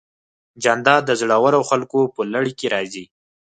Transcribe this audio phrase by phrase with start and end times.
[0.63, 3.05] جانداد د زړورو خلکو په لړ کې راځي.